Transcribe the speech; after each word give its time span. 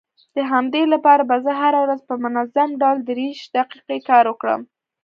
د 0.35 0.37
همدې 0.51 0.83
لپاره 0.93 1.23
به 1.29 1.35
زه 1.45 1.51
هره 1.61 1.79
ورځ 1.85 1.99
په 2.09 2.15
منظم 2.23 2.69
ډول 2.81 2.97
دېرش 3.07 3.39
دقيقې 3.55 3.97
کار 4.09 4.23
وکړم. 4.27 4.61